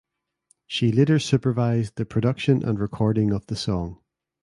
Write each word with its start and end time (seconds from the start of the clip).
She 0.65 0.91
later 0.91 1.19
supervised 1.19 1.95
the 1.95 2.07
production 2.07 2.67
and 2.67 2.79
recording 2.79 3.31
of 3.31 3.45
the 3.45 3.55
song. 3.55 3.99